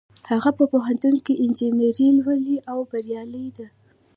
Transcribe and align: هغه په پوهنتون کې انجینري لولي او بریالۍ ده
هغه 0.29 0.49
په 0.57 0.63
پوهنتون 0.71 1.15
کې 1.25 1.39
انجینري 1.43 2.07
لولي 2.19 2.57
او 2.71 2.77
بریالۍ 2.89 3.47
ده 3.57 3.67